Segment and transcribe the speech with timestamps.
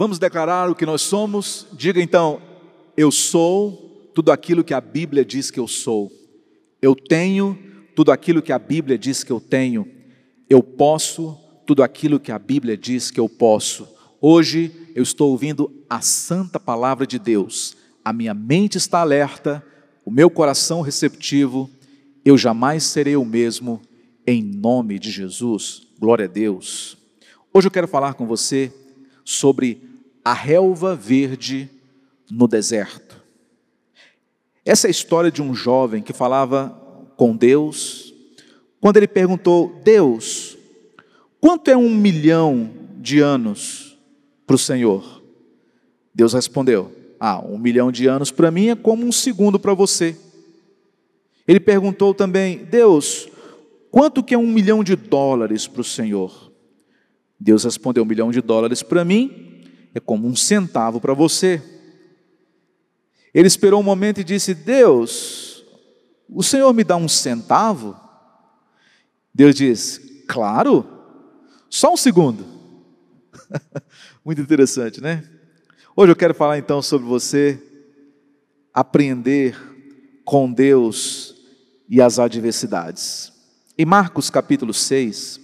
[0.00, 1.66] Vamos declarar o que nós somos?
[1.74, 2.40] Diga então:
[2.96, 6.10] eu sou tudo aquilo que a Bíblia diz que eu sou.
[6.80, 7.58] Eu tenho
[7.94, 9.86] tudo aquilo que a Bíblia diz que eu tenho.
[10.48, 13.86] Eu posso tudo aquilo que a Bíblia diz que eu posso.
[14.22, 17.76] Hoje eu estou ouvindo a santa palavra de Deus.
[18.02, 19.62] A minha mente está alerta,
[20.02, 21.68] o meu coração receptivo.
[22.24, 23.82] Eu jamais serei o mesmo
[24.26, 25.88] em nome de Jesus.
[25.98, 26.96] Glória a Deus.
[27.52, 28.72] Hoje eu quero falar com você
[29.22, 29.89] sobre
[30.24, 31.68] a relva verde
[32.30, 33.20] no deserto.
[34.64, 36.76] Essa é a história de um jovem que falava
[37.16, 38.14] com Deus,
[38.80, 40.56] quando ele perguntou: Deus,
[41.40, 43.98] quanto é um milhão de anos
[44.46, 45.22] para o Senhor?
[46.14, 50.16] Deus respondeu: Ah, um milhão de anos para mim é como um segundo para você.
[51.48, 53.28] Ele perguntou também: Deus,
[53.90, 56.52] quanto que é um milhão de dólares para o Senhor?
[57.38, 59.49] Deus respondeu: um milhão de dólares para mim
[59.94, 61.62] é como um centavo para você.
[63.32, 65.64] Ele esperou um momento e disse: Deus,
[66.28, 67.98] o Senhor me dá um centavo?
[69.34, 70.86] Deus disse: Claro,
[71.68, 72.44] só um segundo.
[74.24, 75.24] Muito interessante, né?
[75.96, 77.60] Hoje eu quero falar então sobre você
[78.72, 79.56] aprender
[80.24, 81.34] com Deus
[81.88, 83.32] e as adversidades.
[83.76, 85.40] Em Marcos capítulo 6,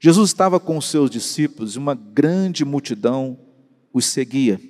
[0.00, 3.38] Jesus estava com os seus discípulos e uma grande multidão
[3.92, 4.60] os seguia.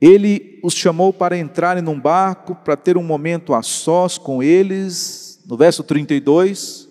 [0.00, 5.40] Ele os chamou para entrarem num barco, para ter um momento a sós com eles.
[5.46, 6.88] No verso 32,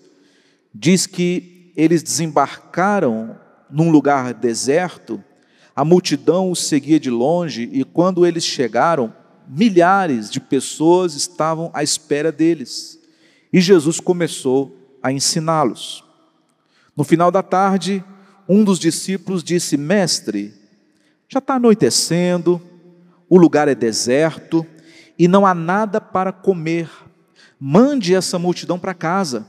[0.74, 3.38] diz que eles desembarcaram
[3.70, 5.22] num lugar deserto,
[5.74, 9.12] a multidão os seguia de longe, e quando eles chegaram,
[9.48, 12.98] milhares de pessoas estavam à espera deles.
[13.52, 16.04] E Jesus começou a ensiná-los.
[16.96, 18.04] No final da tarde,
[18.48, 20.54] um dos discípulos disse: Mestre,
[21.34, 22.62] já está anoitecendo,
[23.28, 24.64] o lugar é deserto
[25.18, 26.88] e não há nada para comer.
[27.58, 29.46] Mande essa multidão para casa.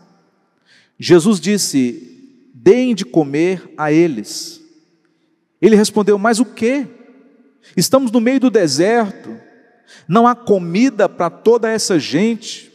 [0.98, 4.62] Jesus disse: Deem de comer a eles.
[5.62, 6.88] Ele respondeu: Mas o que?
[7.78, 9.40] Estamos no meio do deserto,
[10.08, 12.72] não há comida para toda essa gente.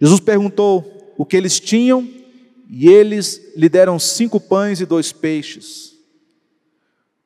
[0.00, 2.08] Jesus perguntou o que eles tinham
[2.68, 5.95] e eles lhe deram cinco pães e dois peixes.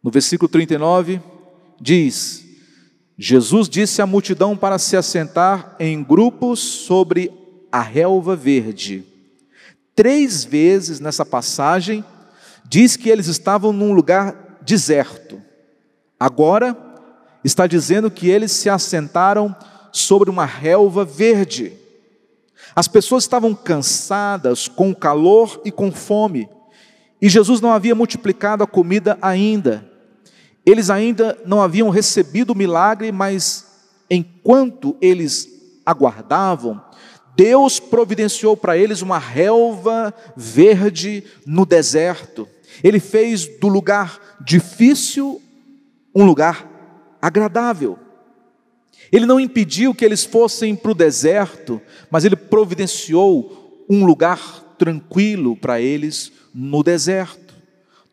[0.03, 1.21] No versículo 39,
[1.81, 2.45] diz:
[3.19, 7.31] Jesus disse à multidão para se assentar em grupos sobre
[7.71, 9.05] a relva verde.
[9.95, 12.05] Três vezes nessa passagem,
[12.65, 15.43] diz que eles estavam num lugar deserto.
[16.19, 16.77] Agora,
[17.45, 19.55] está dizendo que eles se assentaram
[19.93, 21.73] sobre uma relva verde.
[22.75, 26.49] As pessoas estavam cansadas, com calor e com fome,
[27.21, 29.90] e Jesus não havia multiplicado a comida ainda.
[30.65, 33.67] Eles ainda não haviam recebido o milagre, mas
[34.11, 35.49] enquanto eles
[35.85, 36.83] aguardavam,
[37.37, 42.49] Deus providenciou para eles uma relva verde no deserto.
[42.83, 45.41] Ele fez do lugar difícil
[46.15, 46.69] um lugar
[47.21, 47.99] agradável.
[49.13, 55.57] Ele não impediu que eles fossem para o deserto, mas ele providenciou um lugar tranquilo
[55.57, 57.55] para eles no deserto.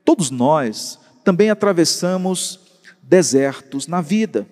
[0.03, 2.57] Todos nós também atravessamos
[3.03, 4.47] desertos na vida,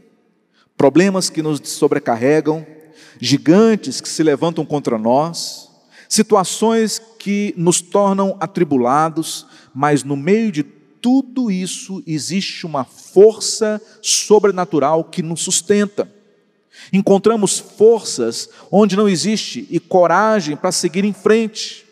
[0.75, 2.67] problemas que nos sobrecarregam,
[3.17, 5.69] gigantes que se levantam contra nós,
[6.09, 15.05] situações que nos tornam atribulados, mas no meio de tudo isso existe uma força sobrenatural
[15.05, 16.11] que nos sustenta.
[16.91, 21.84] Encontramos forças onde não existe e coragem para seguir em frente.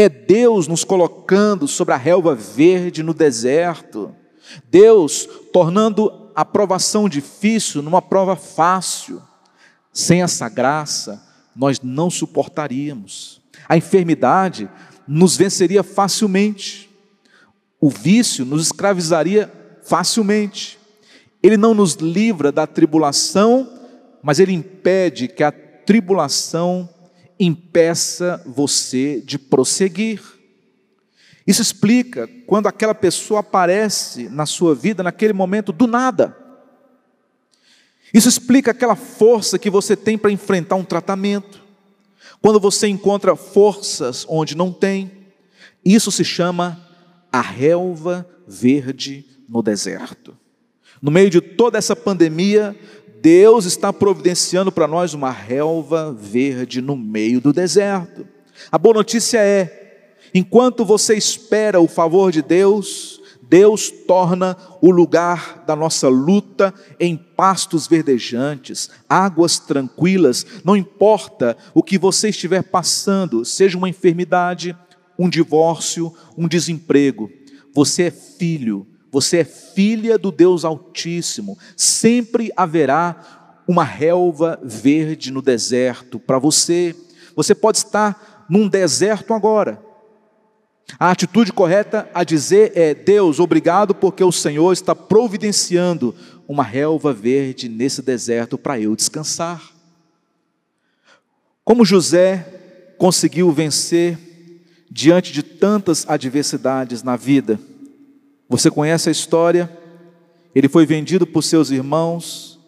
[0.00, 4.14] É Deus nos colocando sobre a relva verde no deserto.
[4.70, 9.20] Deus tornando a provação difícil numa prova fácil.
[9.92, 11.20] Sem essa graça,
[11.52, 13.40] nós não suportaríamos.
[13.68, 14.70] A enfermidade
[15.04, 16.88] nos venceria facilmente.
[17.80, 19.52] O vício nos escravizaria
[19.82, 20.78] facilmente.
[21.42, 23.68] Ele não nos livra da tribulação,
[24.22, 26.88] mas ele impede que a tribulação
[27.38, 30.20] impeça você de prosseguir.
[31.46, 36.36] Isso explica quando aquela pessoa aparece na sua vida naquele momento do nada.
[38.12, 41.62] Isso explica aquela força que você tem para enfrentar um tratamento.
[42.40, 45.10] Quando você encontra forças onde não tem,
[45.84, 46.80] isso se chama
[47.32, 50.36] a relva verde no deserto.
[51.00, 52.76] No meio de toda essa pandemia,
[53.20, 58.26] Deus está providenciando para nós uma relva verde no meio do deserto.
[58.70, 65.64] A boa notícia é: enquanto você espera o favor de Deus, Deus torna o lugar
[65.66, 73.44] da nossa luta em pastos verdejantes, águas tranquilas, não importa o que você estiver passando,
[73.44, 74.76] seja uma enfermidade,
[75.18, 77.30] um divórcio, um desemprego,
[77.72, 85.42] você é filho, você é filha do Deus Altíssimo, sempre haverá uma relva verde no
[85.42, 86.94] deserto para você.
[87.36, 89.82] Você pode estar num deserto agora,
[90.96, 96.14] a atitude correta a dizer é: Deus, obrigado porque o Senhor está providenciando
[96.46, 99.60] uma relva verde nesse deserto para eu descansar.
[101.64, 104.18] Como José conseguiu vencer
[104.90, 107.60] diante de tantas adversidades na vida?
[108.48, 109.70] Você conhece a história?
[110.54, 112.58] Ele foi vendido por seus irmãos,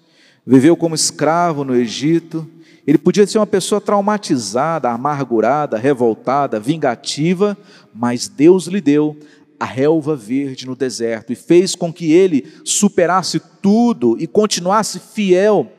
[0.47, 2.47] viveu como escravo no Egito,
[2.87, 7.57] ele podia ser uma pessoa traumatizada, amargurada, revoltada, vingativa,
[7.95, 9.17] mas Deus lhe deu
[9.59, 15.71] a relva verde no deserto e fez com que ele superasse tudo e continuasse fiel,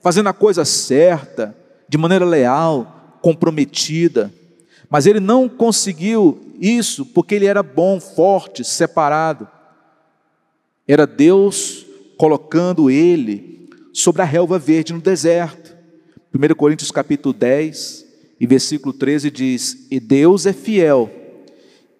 [0.00, 1.56] fazendo a coisa certa,
[1.88, 4.32] de maneira leal, comprometida.
[4.90, 9.48] Mas ele não conseguiu isso porque ele era bom, forte, separado.
[10.86, 15.76] Era Deus colocando ele sobre a relva verde no deserto.
[16.34, 18.06] 1 Coríntios capítulo 10
[18.40, 21.10] e versículo 13 diz: E Deus é fiel,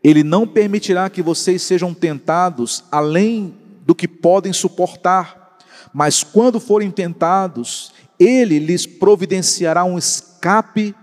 [0.02, 5.58] Ele não permitirá que vocês sejam tentados além do que podem suportar,
[5.92, 10.94] mas quando forem tentados, Ele lhes providenciará um escape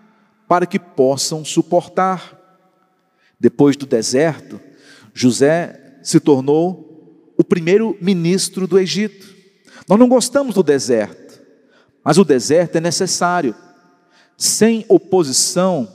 [0.48, 2.35] para que possam suportar.
[3.40, 4.60] Depois do deserto,
[5.14, 9.28] José se tornou o primeiro ministro do Egito.
[9.88, 11.42] Nós não gostamos do deserto.
[12.04, 13.56] Mas o deserto é necessário.
[14.38, 15.92] Sem oposição,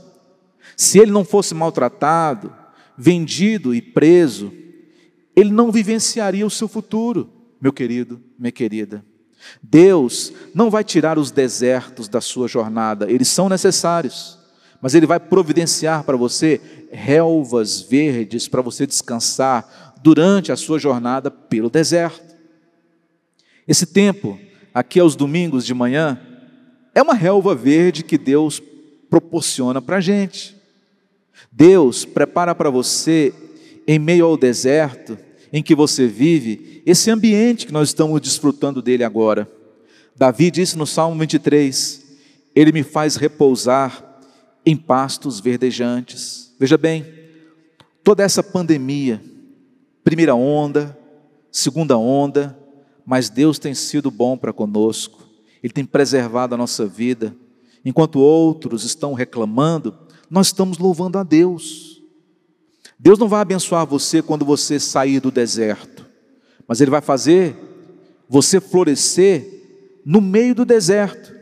[0.76, 2.52] se ele não fosse maltratado,
[2.96, 4.52] vendido e preso,
[5.36, 9.04] ele não vivenciaria o seu futuro, meu querido, minha querida.
[9.62, 14.38] Deus não vai tirar os desertos da sua jornada, eles são necessários,
[14.80, 16.60] mas Ele vai providenciar para você
[16.90, 22.34] relvas verdes para você descansar durante a sua jornada pelo deserto.
[23.66, 24.38] Esse tempo
[24.72, 26.20] aqui aos domingos de manhã,
[26.94, 28.62] é uma relva verde que Deus
[29.08, 30.56] proporciona para a gente.
[31.50, 33.34] Deus prepara para você,
[33.86, 35.18] em meio ao deserto
[35.52, 39.50] em que você vive, esse ambiente que nós estamos desfrutando dele agora.
[40.14, 42.04] Davi disse no Salmo 23:
[42.54, 44.04] Ele me faz repousar
[44.64, 46.49] em pastos verdejantes.
[46.60, 47.06] Veja bem,
[48.04, 49.24] toda essa pandemia,
[50.04, 50.94] primeira onda,
[51.50, 52.54] segunda onda,
[53.06, 55.26] mas Deus tem sido bom para conosco,
[55.62, 57.34] Ele tem preservado a nossa vida.
[57.82, 59.96] Enquanto outros estão reclamando,
[60.28, 62.02] nós estamos louvando a Deus.
[62.98, 66.06] Deus não vai abençoar você quando você sair do deserto,
[66.68, 67.56] mas Ele vai fazer
[68.28, 71.34] você florescer no meio do deserto.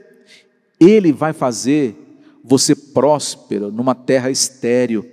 [0.78, 2.07] Ele vai fazer
[2.48, 5.06] você próspero numa terra estéril.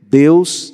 [0.00, 0.72] Deus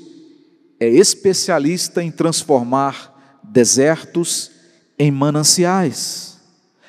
[0.81, 4.51] é especialista em transformar desertos
[4.99, 6.39] em mananciais.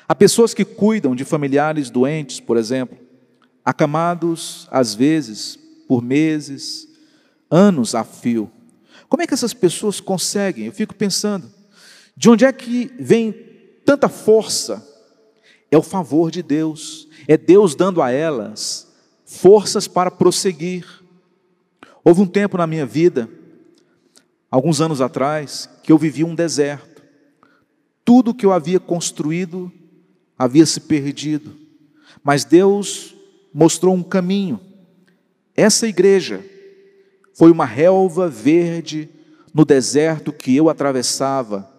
[0.08, 2.98] Há pessoas que cuidam de familiares doentes, por exemplo,
[3.64, 6.88] acamados às vezes por meses,
[7.48, 8.50] anos a fio.
[9.08, 10.66] Como é que essas pessoas conseguem?
[10.66, 11.48] Eu fico pensando,
[12.16, 13.32] de onde é que vem
[13.84, 14.86] tanta força?
[15.70, 18.89] É o favor de Deus, é Deus dando a elas
[19.38, 20.86] forças para prosseguir.
[22.04, 23.28] Houve um tempo na minha vida,
[24.50, 26.90] alguns anos atrás, que eu vivi um deserto
[28.10, 29.70] tudo que eu havia construído
[30.36, 31.54] havia se perdido,
[32.24, 33.14] mas Deus
[33.54, 34.58] mostrou um caminho.
[35.54, 36.44] Essa igreja
[37.34, 39.08] foi uma relva verde
[39.54, 41.70] no deserto que eu atravessava,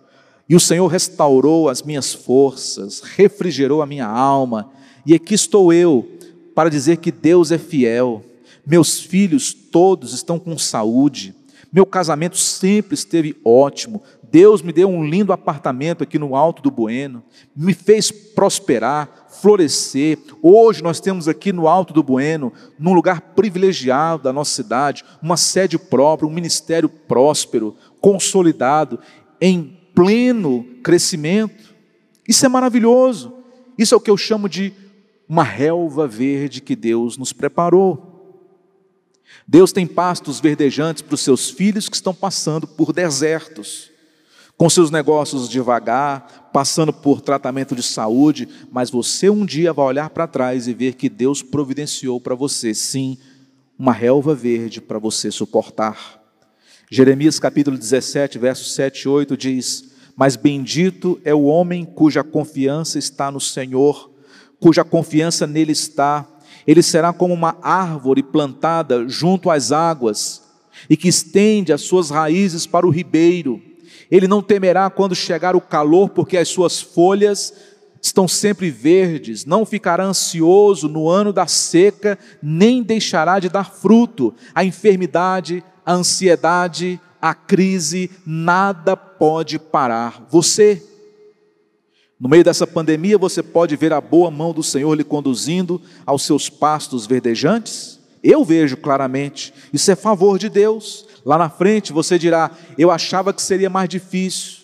[0.48, 4.72] e o Senhor restaurou as minhas forças, refrigerou a minha alma,
[5.06, 6.18] e aqui estou eu
[6.56, 8.24] para dizer que Deus é fiel.
[8.66, 11.34] Meus filhos todos estão com saúde,
[11.72, 16.72] meu casamento sempre esteve ótimo, Deus me deu um lindo apartamento aqui no alto do
[16.72, 17.22] Bueno,
[17.54, 20.18] me fez prosperar, florescer.
[20.42, 25.36] Hoje nós temos aqui no alto do Bueno, num lugar privilegiado da nossa cidade, uma
[25.36, 29.00] sede própria, um ministério próspero, consolidado,
[29.42, 31.76] em pleno crescimento.
[32.26, 33.34] Isso é maravilhoso.
[33.78, 34.74] Isso é o que eu chamo de
[35.32, 38.44] uma relva verde que Deus nos preparou.
[39.48, 43.90] Deus tem pastos verdejantes para os seus filhos que estão passando por desertos
[44.58, 50.10] com seus negócios devagar, passando por tratamento de saúde, mas você um dia vai olhar
[50.10, 53.18] para trás e ver que Deus providenciou para você, sim,
[53.80, 56.22] uma relva verde para você suportar.
[56.92, 63.00] Jeremias capítulo 17, versos 7 e 8 diz: Mas bendito é o homem cuja confiança
[63.00, 64.11] está no Senhor,
[64.62, 66.26] cuja confiança nele está.
[66.66, 70.44] Ele será como uma árvore plantada junto às águas
[70.88, 73.60] e que estende as suas raízes para o ribeiro.
[74.10, 77.54] Ele não temerá quando chegar o calor, porque as suas folhas
[78.02, 84.34] estão sempre verdes, não ficará ansioso no ano da seca, nem deixará de dar fruto.
[84.54, 90.91] A enfermidade, a ansiedade, a crise, nada pode parar você.
[92.22, 96.22] No meio dessa pandemia, você pode ver a boa mão do Senhor lhe conduzindo aos
[96.22, 98.00] seus pastos verdejantes?
[98.24, 101.08] Eu vejo claramente, isso é favor de Deus.
[101.26, 104.60] Lá na frente você dirá: Eu achava que seria mais difícil.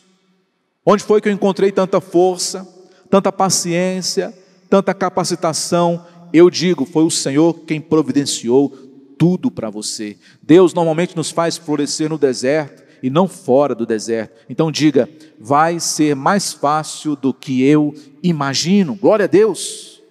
[0.85, 2.67] Onde foi que eu encontrei tanta força,
[3.09, 4.31] tanta paciência,
[4.69, 6.05] tanta capacitação?
[6.31, 8.69] Eu digo: Foi o Senhor quem providenciou
[9.17, 10.15] tudo para você.
[10.43, 14.45] Deus normalmente nos faz florescer no deserto e não fora do deserto.
[14.49, 18.95] Então diga: vai ser mais fácil do que eu imagino.
[18.95, 20.01] Glória a Deus.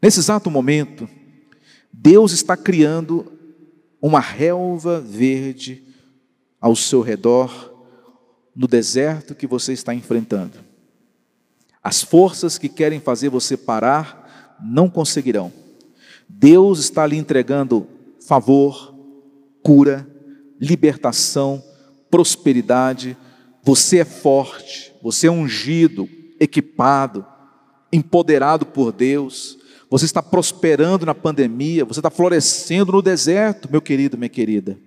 [0.00, 1.08] Nesse exato momento,
[1.92, 3.32] Deus está criando
[4.00, 5.82] uma relva verde
[6.60, 7.74] ao seu redor,
[8.54, 10.58] no deserto que você está enfrentando.
[11.82, 15.52] As forças que querem fazer você parar não conseguirão.
[16.28, 17.86] Deus está lhe entregando
[18.20, 18.94] favor,
[19.62, 20.06] cura,
[20.60, 21.62] libertação,
[22.10, 23.16] prosperidade.
[23.62, 26.08] Você é forte, você é ungido,
[26.40, 27.26] equipado,
[27.92, 29.58] empoderado por Deus
[29.90, 34.78] você está prosperando na pandemia, você está florescendo no deserto, meu querido, minha querida.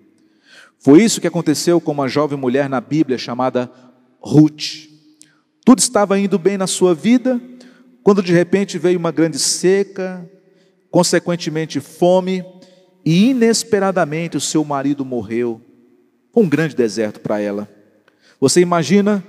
[0.80, 3.72] Foi isso que aconteceu com uma jovem mulher na Bíblia chamada
[4.20, 4.90] Ruth.
[5.66, 7.42] Tudo estava indo bem na sua vida,
[8.04, 10.28] quando de repente veio uma grande seca,
[10.92, 12.44] consequentemente fome,
[13.04, 15.62] e inesperadamente o seu marido morreu.
[16.36, 17.68] Um grande deserto para ela.
[18.40, 19.24] Você imagina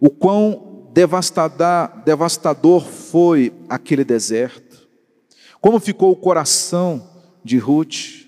[0.00, 4.88] o quão devastador foi aquele deserto?
[5.60, 7.06] Como ficou o coração
[7.44, 8.26] de Ruth?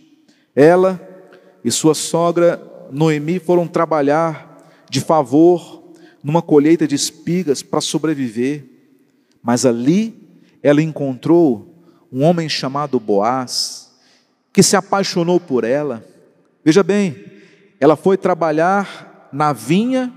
[0.54, 1.00] Ela
[1.64, 5.82] e sua sogra Noemi foram trabalhar de favor
[6.22, 8.64] numa colheita de espigas para sobreviver.
[9.42, 10.14] Mas ali
[10.62, 11.74] ela encontrou
[12.12, 13.90] um homem chamado Boaz,
[14.52, 16.04] que se apaixonou por ela.
[16.62, 17.31] Veja bem,
[17.82, 20.12] ela foi trabalhar na vinha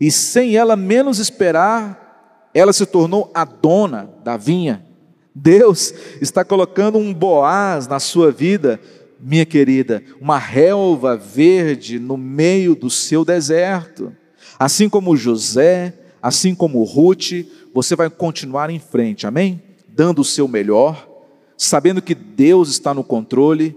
[0.00, 4.86] e sem ela menos esperar, ela se tornou a dona da vinha.
[5.34, 8.78] Deus está colocando um Boaz na sua vida,
[9.18, 14.14] minha querida, uma relva verde no meio do seu deserto.
[14.56, 15.92] Assim como José,
[16.22, 17.44] assim como Ruth,
[17.74, 19.60] você vai continuar em frente, amém?
[19.88, 21.08] Dando o seu melhor,
[21.56, 23.76] sabendo que Deus está no controle,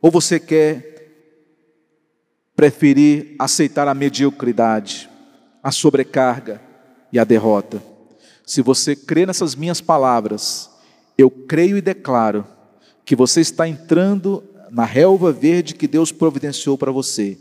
[0.00, 0.93] ou você quer
[2.56, 5.08] preferir aceitar a mediocridade,
[5.62, 6.60] a sobrecarga
[7.12, 7.82] e a derrota?
[8.46, 10.70] Se você crê nessas minhas palavras,
[11.16, 12.46] eu creio e declaro
[13.04, 17.38] que você está entrando na relva verde que Deus providenciou para você.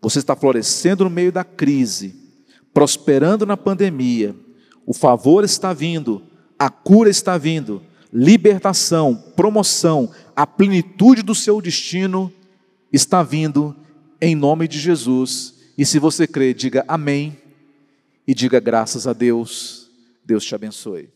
[0.00, 2.14] Você está florescendo no meio da crise,
[2.74, 4.34] prosperando na pandemia.
[4.84, 6.22] O favor está vindo,
[6.58, 12.32] a cura está vindo, libertação, promoção, a plenitude do seu destino
[12.92, 13.76] está vindo
[14.20, 15.54] em nome de Jesus.
[15.76, 17.36] E se você crê, diga amém
[18.26, 19.90] e diga graças a Deus.
[20.24, 21.15] Deus te abençoe.